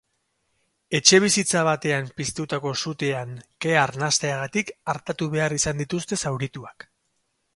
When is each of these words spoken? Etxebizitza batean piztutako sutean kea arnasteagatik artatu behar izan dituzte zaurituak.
Etxebizitza 0.99 1.59
batean 1.67 2.07
piztutako 2.21 2.71
sutean 2.85 3.35
kea 3.65 3.77
arnasteagatik 3.83 4.73
artatu 4.95 5.31
behar 5.35 5.57
izan 5.61 5.83
dituzte 5.85 6.23
zaurituak. 6.25 6.89